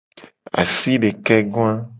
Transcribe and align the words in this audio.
Asidekegoa. 0.61 1.75